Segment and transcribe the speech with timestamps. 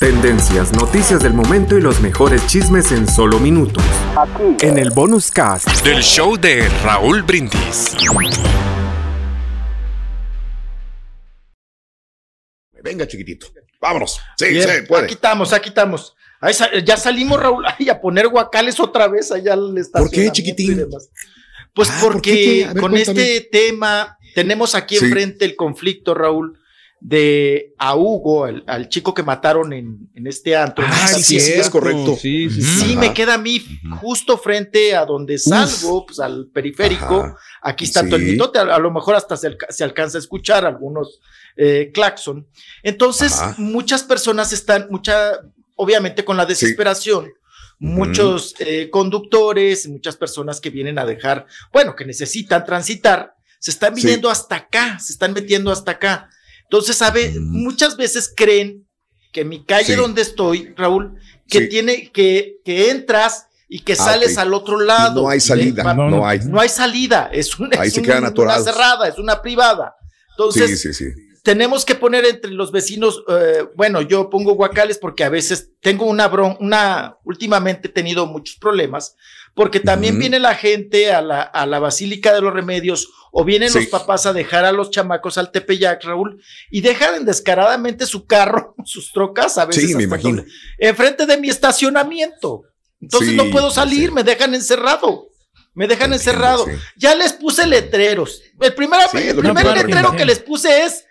[0.00, 3.82] Tendencias, noticias del momento y los mejores chismes en solo minutos.
[4.60, 7.94] En el bonus cast del show de Raúl Brindis.
[12.82, 13.46] Venga, chiquitito.
[13.80, 14.20] Vámonos.
[14.36, 15.04] Sí, Bien, sí, puede.
[15.04, 16.14] Aquí estamos, aquí estamos.
[16.40, 20.30] Ahí sa- ya salimos, Raúl, ay, a poner guacales otra vez allá al ¿Por qué,
[20.30, 20.86] chiquitín?
[21.72, 22.44] Pues Ah, ¿por porque qué?
[22.44, 22.64] ¿Qué?
[22.64, 23.22] A ver, con cuéntame.
[23.36, 25.04] este tema tenemos aquí Sí.
[25.06, 26.58] enfrente el conflicto, Raúl,
[27.00, 30.84] de a Hugo, al, al chico que mataron en, en este antro.
[30.88, 32.16] Ah, sí, sí, sí, es correcto.
[32.16, 33.62] Sí, sí, Sí, me queda a mí
[34.00, 37.20] justo frente a donde salgo, pues al periférico.
[37.20, 37.36] Ajá.
[37.62, 38.06] Aquí está Sí.
[38.06, 41.20] todo el mitote, a, a lo mejor hasta se, se alcanza a escuchar algunos
[41.56, 42.46] eh, claxon.
[42.82, 43.54] Entonces, Ajá.
[43.58, 45.38] muchas personas están, mucha,
[45.76, 47.30] obviamente con la desesperación,
[47.78, 53.94] muchos eh, conductores, muchas personas que vienen a dejar, bueno, que necesitan transitar, se están
[53.94, 54.02] Sí.
[54.02, 56.30] viniendo hasta acá, se están metiendo hasta acá.
[56.64, 57.40] Entonces, sabe, Ujú.
[57.40, 58.86] muchas veces creen
[59.32, 60.00] que mi calle Sí.
[60.00, 61.68] donde estoy, Raúl, que Sí.
[61.68, 64.38] tiene, que, que entras y que Ah, sales ok.
[64.38, 65.22] al otro lado.
[65.22, 65.94] No hay salida.
[65.94, 66.26] No, no.
[66.26, 66.40] hay.
[66.40, 69.94] no hay salida, es, un, Ahí es se un- una cerrada, es una privada.
[70.30, 71.20] Entonces, sí, sí, sí.
[71.42, 76.06] tenemos que poner entre los vecinos, eh, bueno, yo pongo guacales porque a veces tengo
[76.06, 79.14] una bron, una, últimamente he tenido muchos problemas,
[79.54, 83.70] porque también viene la gente a la, a la Basílica de los Remedios o vienen
[83.70, 83.78] Sí.
[83.80, 88.74] los papás a dejar a los chamacos al Tepeyac, Raúl, y dejan descaradamente su carro,
[88.84, 90.44] sus trocas, a veces Sí, me imagino.
[90.78, 92.62] enfrente de mi estacionamiento.
[93.00, 95.28] Entonces Sí, no puedo ya salir, me dejan encerrado.
[95.74, 96.66] Me dejan Entiendo, encerrado.
[96.96, 98.40] Ya les puse letreros.
[98.60, 101.04] El primer, el primer letrero que les puse es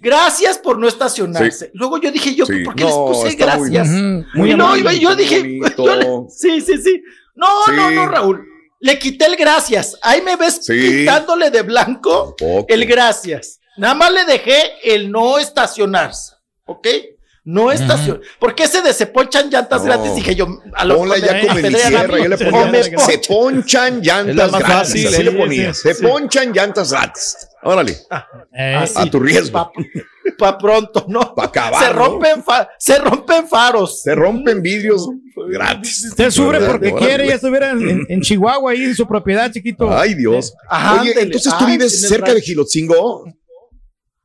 [0.00, 1.70] gracias por no estacionarse.
[1.74, 2.60] Luego yo dije, yo, Sí.
[2.64, 3.88] ¿por qué No, les puse muy- gracias?
[3.88, 7.02] Y Muy no, yo dije, yo le- sí, sí, sí.
[7.36, 7.72] No, Sí.
[7.76, 8.44] no, no, Raúl.
[8.80, 9.96] Le quité el gracias.
[10.02, 10.72] Ahí me ves Sí.
[10.72, 12.66] pintándole de blanco Tampoco.
[12.68, 13.60] el gracias.
[13.76, 16.34] Nada más le dejé el no estacionarse.
[16.66, 16.88] ¿Ok?
[17.44, 18.20] No estacion.
[18.40, 19.86] Porque ese de se ponchan llantas No.
[19.86, 21.54] gratis, dije yo, a lo Ponla mejor ya a sierra,
[22.16, 24.00] mí, yo le ponía, me se ponchan.
[24.02, 26.02] llantas más gratis, fácil, así sí, le sí, ponía, sí, se sí.
[26.06, 27.36] ponchan llantas gratis.
[27.62, 27.96] Órale,
[28.58, 28.94] Eh, Así.
[28.98, 29.70] a tu riesgo.
[30.38, 31.34] Pa, pa pronto, ¿no?
[31.34, 31.98] Pa' acabar, se ¿no?
[31.98, 34.02] rompen, fa- se rompen faros.
[34.02, 35.08] Se rompen vidrios
[35.48, 36.06] gratis.
[36.10, 39.90] Usted sube porque quiere, ya estuviera en, en Chihuahua ahí en su propiedad, chiquito.
[39.96, 40.54] Ay, Dios.
[40.68, 41.20] Ajá, Oye, ándele.
[41.22, 42.40] entonces tú Ay, vives cerca de.
[42.40, 43.24] Gilotzingo.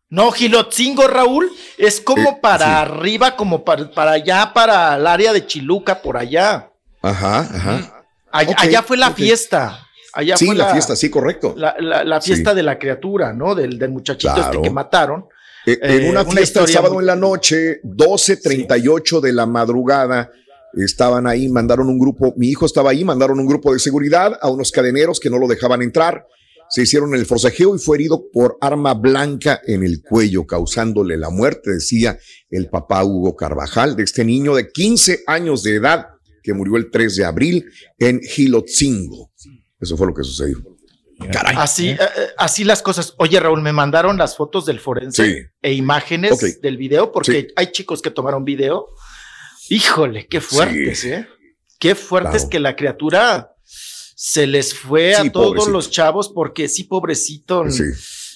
[0.09, 2.71] No, Gilotzingo, Raúl, es como Eh, para sí.
[2.73, 6.69] arriba, como para, para allá, para el área de Chiluca, por allá.
[7.01, 8.03] Ajá, ajá.
[8.31, 9.87] Allá, Ok, allá fue la fiesta.
[10.13, 11.53] Allá Sí, fue la, fiesta, sí, correcto.
[11.55, 12.55] La, la- la fiesta Sí.
[12.57, 13.55] de la criatura, ¿no?
[13.55, 14.51] Del, del muchachito Claro.
[14.51, 15.25] este que mataron.
[15.65, 20.31] Eh, en eh, una una fiesta el sábado en la noche, 12.38 de la madrugada,
[20.73, 24.49] estaban ahí, mandaron un grupo, mi hijo estaba ahí, mandaron un grupo de seguridad a
[24.49, 26.25] unos cadeneros que no lo dejaban entrar.
[26.69, 31.29] Se hicieron el forcejeo y fue herido por arma blanca en el cuello, causándole la
[31.29, 32.17] muerte, decía
[32.49, 36.05] el papá Hugo Carvajal, de este niño de 15 años de edad
[36.41, 37.65] que murió el 3 de abril
[37.99, 39.31] en Gilotzingo.
[39.79, 40.57] Eso fue lo que sucedió.
[41.29, 41.55] Caray.
[41.57, 43.13] Así, eh, eh, así las cosas.
[43.17, 45.37] Oye, Raúl, me mandaron las fotos del forense Sí.
[45.61, 47.47] e imágenes del video, porque Sí.
[47.55, 48.87] hay chicos que tomaron video.
[49.69, 51.11] Híjole, qué fuertes, Sí.
[51.11, 51.27] ¿eh?
[51.79, 52.49] Qué fuertes Claro.
[52.49, 55.71] que la criatura se les fue Sí, a todos pobrecito.
[55.71, 57.83] los chavos, porque sí, pobrecito, en, Sí.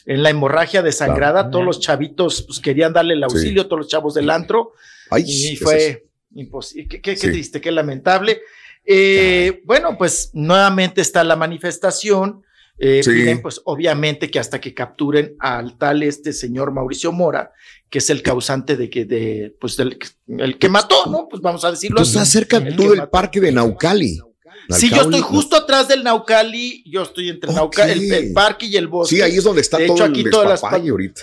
[0.07, 4.13] en la hemorragia desangrada, todos los chavitos pues, querían darle el auxilio, todos los chavos
[4.13, 4.71] del antro,
[5.11, 6.87] Ay, y fue imposible.
[6.87, 7.27] Qué, qué- qué Sí.
[7.27, 8.41] triste, qué lamentable.
[8.85, 12.43] Eh, bueno, pues nuevamente está la manifestación.
[12.77, 13.11] Eh, Sí.
[13.11, 17.51] piden, pues obviamente que hasta que capturen al tal este señor Mauricio Mora,
[17.89, 21.27] que es el causante de que, de, pues del el que mató, ¿no?
[21.29, 22.11] Pues vamos a decirlo así.
[22.11, 23.11] estás cerca El tú del mató.
[23.11, 24.19] parque de Naucali.
[24.69, 27.53] Sí, yo estoy justo atrás del Naucali, yo estoy entre.
[27.53, 29.15] Naucali, el, el parque y el bosque.
[29.15, 31.21] Sí, ahí es donde está De todo hecho, el aquí todas las ahorita.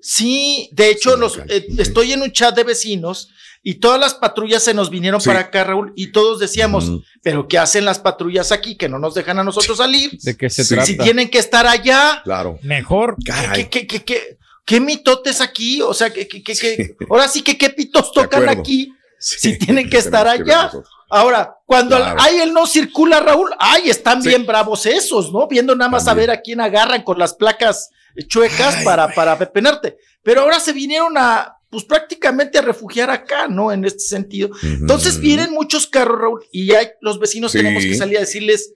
[0.00, 3.30] Sí, de hecho, los, eh, estoy en un chat de vecinos
[3.66, 7.56] y todas las patrullas se nos vinieron para acá, Raúl, y todos decíamos, pero ¿qué
[7.56, 10.18] hacen las patrullas aquí que no nos dejan a nosotros salir?
[10.22, 10.84] ¿De qué se trata?
[10.84, 12.20] Si tienen que estar allá.
[12.24, 12.58] Claro.
[12.62, 13.16] Mejor.
[13.24, 15.80] ¿Qué, qué, qué, qué, qué mitotes aquí?
[15.80, 20.28] O sea, que, que, ahora sí que qué pitos tocan aquí si tienen que estar
[20.28, 20.70] allá.
[21.08, 25.48] Ahora, cuando hay el no circula, Raúl, ay, están bien bravos esos, ¿no?
[25.48, 27.88] Viendo nada más a ver a quién agarran con las placas
[28.28, 29.96] chuecas para, para pepenarte.
[30.22, 33.72] Pero ahora se vinieron a, pues prácticamente a refugiar acá, ¿no?
[33.72, 34.50] En este sentido.
[34.62, 38.72] Entonces vienen muchos carros, Raúl, y ya los vecinos tenemos que salir a decirles,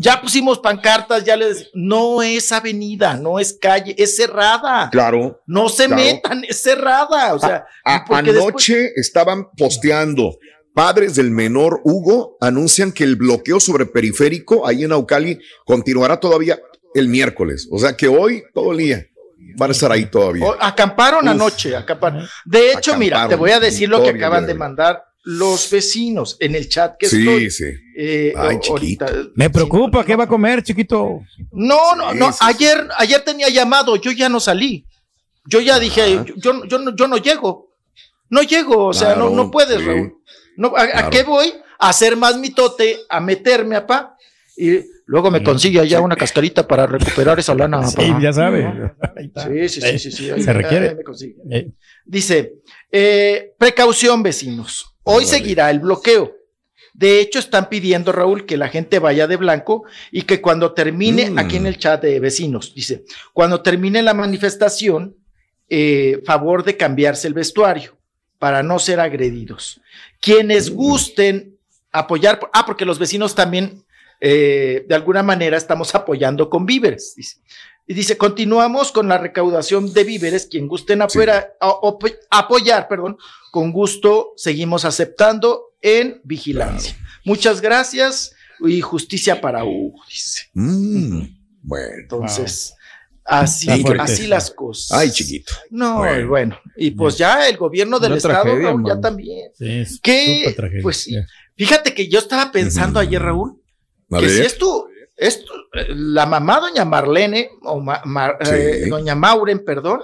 [0.00, 4.90] ya pusimos pancartas, ya les, no es avenida, no es calle, es cerrada.
[4.92, 5.42] Claro.
[5.46, 7.32] No se metan, es cerrada.
[7.32, 10.36] O sea, anoche estaban posteando.
[10.74, 16.60] Padres del menor Hugo anuncian que el bloqueo sobre periférico ahí en Aucali continuará todavía
[16.94, 17.66] el miércoles.
[17.70, 19.06] O sea que hoy todo el día
[19.56, 20.46] van a estar ahí todavía.
[20.60, 22.28] acamparon anoche, acamparon.
[22.44, 26.54] De hecho, mira, te voy a decir lo que acaban de mandar los vecinos en
[26.54, 27.50] el chat que sí, estoy.
[27.50, 27.64] Sí,
[27.96, 29.06] eh, Ay, chiquito.
[29.34, 31.20] Me preocupa, ¿qué va a comer, chiquito?
[31.50, 32.30] No, no, no.
[32.40, 34.86] Ayer, ayer tenía llamado, yo ya no salí.
[35.46, 37.70] Yo ya dije, yo, yo, no, yo no llego.
[38.28, 40.14] No llego, o sea, no, no puedes, Raúl.
[40.56, 41.52] No, ¿a, qué voy?
[41.78, 44.16] A hacer más mitote, a meterme, apá.
[44.56, 47.86] Y luego me consigue allá una cascarita para recuperar esa lana.
[47.86, 48.92] Sí, ya sabe.
[49.36, 50.42] Sí, sí, sí, sí, sí.
[50.42, 50.96] Se requiere.
[52.04, 52.54] Dice,
[52.90, 54.94] eh, precaución, vecinos.
[55.02, 56.32] Hoy seguirá el bloqueo.
[56.94, 61.30] De hecho, están pidiendo, Raúl, que la gente vaya de blanco y que cuando termine,
[61.30, 61.38] mm.
[61.38, 65.16] aquí en el chat de vecinos, dice, cuando termine la manifestación,
[65.68, 67.96] eh, favor de cambiarse el vestuario
[68.38, 69.80] para no ser agredidos.
[70.20, 70.74] Quienes mm.
[70.74, 71.56] gusten
[71.90, 73.83] apoyar, ah, porque los vecinos también,
[74.26, 77.12] eh, de alguna manera, estamos apoyando con víveres.
[77.14, 77.36] Dice.
[77.86, 80.46] Y dice, continuamos con la recaudación de víveres.
[80.46, 81.52] Quien gusten afuera,
[82.30, 83.18] apoyar, perdón,
[83.50, 86.96] con gusto seguimos aceptando en vigilancia.
[87.26, 90.48] Muchas gracias y justicia para Hugo, dice.
[90.54, 91.24] Mm,
[91.60, 91.94] bueno.
[92.00, 92.72] Entonces,
[93.26, 93.68] así,
[93.98, 94.96] así las cosas.
[94.96, 95.52] Ay, chiquito.
[95.68, 96.58] No, bueno.
[96.78, 98.56] Y pues ya el gobierno del Estado,
[98.86, 99.50] ya también.
[99.58, 101.10] Sí, que, pues
[101.54, 103.60] fíjate que yo estaba pensando ayer, Raúl,
[104.10, 105.52] que si esto esto,
[105.88, 107.82] la mamá doña Marlene, o
[108.40, 110.00] eh, doña Mauren, perdón,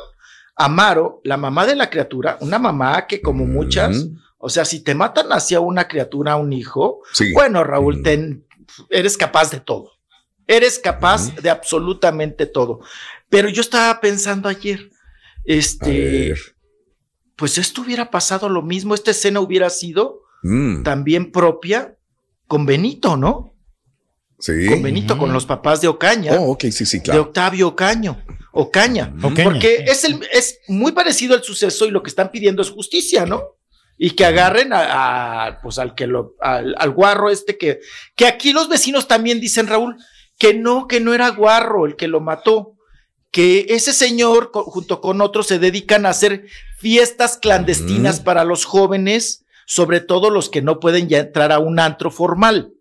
[0.54, 4.06] Amaro, la mamá de la criatura, una mamá que como muchas,
[4.38, 7.02] o sea, si te matan hacia una criatura, un hijo,
[7.32, 8.02] bueno, Raúl,
[8.88, 9.92] eres capaz de todo.
[10.46, 12.80] Eres capaz de absolutamente todo.
[13.28, 14.90] Pero yo estaba pensando ayer,
[15.44, 16.34] este,
[17.36, 20.82] pues esto hubiera pasado lo mismo, esta escena hubiera sido mm.
[20.82, 21.94] también propia
[22.48, 23.49] con Benito, ¿no?
[24.44, 26.32] Con Benito, con los papás de Ocaña.
[26.38, 27.20] Oh, ok, sí, sí, claro.
[27.20, 28.22] De Octavio Ocaño.
[28.52, 29.12] Ocaña.
[29.20, 33.26] Porque es, el, es muy parecido al suceso y lo que están pidiendo es justicia,
[33.26, 33.42] ¿no?
[33.96, 37.80] Y que agarren a, pues al que lo, al, guarro este que,
[38.16, 39.96] que aquí los vecinos también dicen, Raúl,
[40.38, 42.76] que no, que no era guarro el que lo mató,
[43.30, 46.46] que ese señor junto con otros se dedican a hacer
[46.78, 51.78] fiestas clandestinas para los jóvenes, sobre todo los que no pueden ya entrar a un
[51.78, 52.72] antro formal.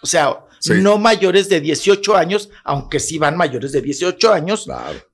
[0.00, 4.66] O sea, no mayores de 18 años, aunque sí van mayores de 18 años,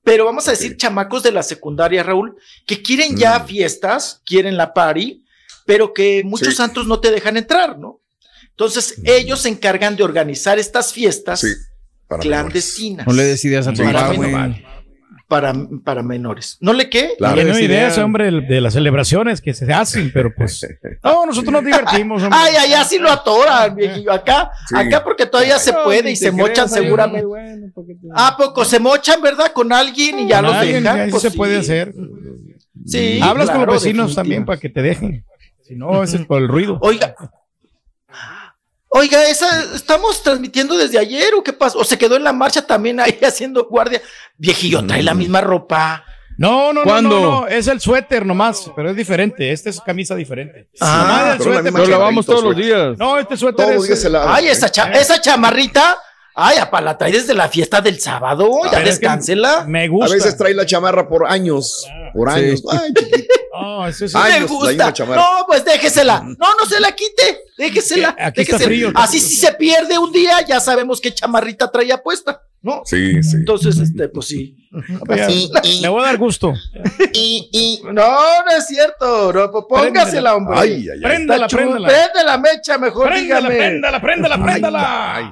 [0.03, 3.47] pero vamos a decir chamacos de la secundaria, Raúl, que quieren ya mm.
[3.47, 5.23] fiestas, quieren la party,
[5.65, 8.01] pero que muchos santos no te dejan entrar, ¿no?
[8.49, 9.01] Entonces, mm.
[9.05, 11.45] ellos se encargan de organizar estas fiestas
[12.07, 13.07] clandestinas.
[13.07, 13.83] No le decidas a tu
[15.27, 15.53] para,
[15.83, 16.57] para menores.
[16.59, 17.13] ¿No le qué?
[17.17, 20.65] Claro, no idea, hombre, de las celebraciones que se hacen, pero pues.
[21.03, 22.39] No, nosotros nos divertimos, hombre.
[22.39, 24.11] Ay, ay, así lo atoran, viejillo.
[24.11, 27.27] Acá, acá porque todavía se puede y se mochan seguramente.
[28.13, 29.51] ¿A poco se mochan, verdad?
[29.51, 31.09] Con alguien y ya los dejan.
[31.09, 31.93] Pues se puede hacer.
[32.85, 33.19] Sí.
[33.21, 35.23] Hablas con los vecinos también para que te dejen.
[35.63, 36.77] Si no, es por el ruido.
[36.81, 37.15] Oiga,
[38.89, 41.79] Oiga, esa estamos transmitiendo desde ayer o qué pasó?
[41.79, 44.01] O se quedó en la marcha también ahí haciendo guardia.
[44.37, 46.03] Viejillo, trae la misma ropa.
[46.37, 49.51] No, no, no, no, es el suéter nomás, pero es diferente.
[49.51, 50.67] Esta es camisa diferente.
[50.81, 52.97] Ah, lo lavamos todos los días.
[52.97, 54.05] No, este suéter es.
[54.27, 55.97] Ay, esa, esa chamarrita.
[56.37, 58.49] Ay, apa, la trae desde la fiesta del sábado.
[58.69, 59.63] Ya descánsela.
[59.65, 60.11] Me gusta.
[60.11, 61.87] A veces trae la chamarra por años.
[62.15, 62.63] Por años.
[62.71, 63.33] Ay, chiquito.
[63.57, 64.93] Oh, eso me gusta.
[65.15, 66.19] No, pues déjesela.
[66.19, 67.39] No, no se la quite.
[67.57, 68.13] Déjesela.
[68.19, 68.91] Aquí está frío.
[68.93, 72.41] Así si se pierde un día, ya sabemos qué chamarrita traía puesta.
[72.65, 72.81] ¿no?
[72.83, 73.37] Sí, sí.
[73.37, 74.67] Entonces, este, pues sí.
[75.81, 76.53] Me voy a dar gusto.
[77.13, 79.31] Y, no, no es cierto.
[79.31, 80.57] No, pues póngasela, hombre.
[80.57, 80.99] Ay, ay, ay.
[81.01, 81.87] Préndala, préndala.
[81.87, 83.69] Prende la mecha, mejor préndala, dígame.
[83.69, 85.15] Préndala, préndala, préndala.
[85.15, 85.31] Ay,